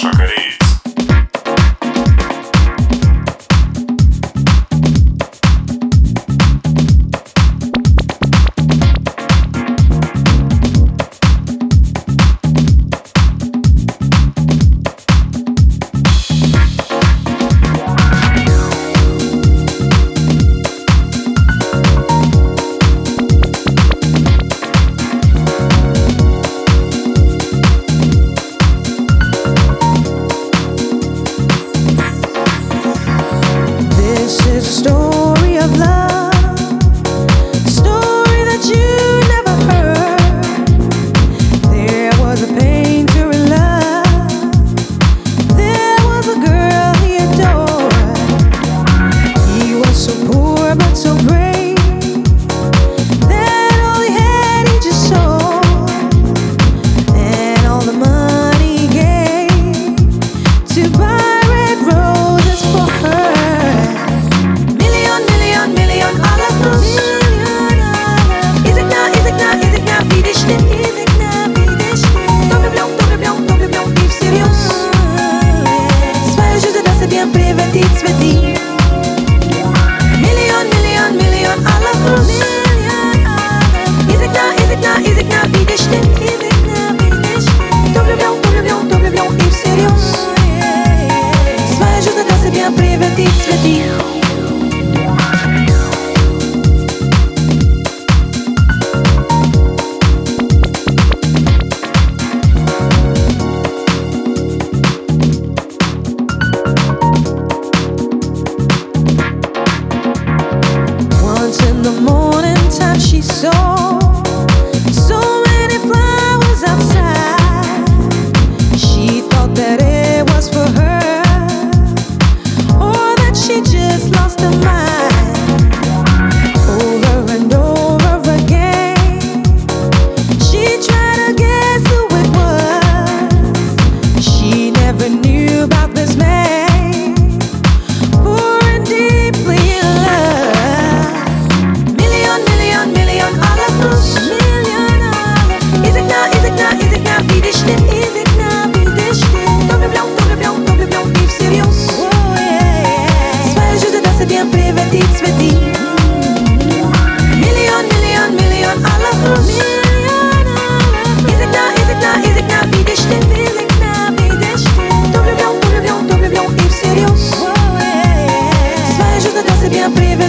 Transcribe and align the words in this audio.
Sasha 0.00 0.49
你 82.00 82.49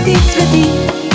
цветы, 0.00 0.14
цветы 0.32 1.09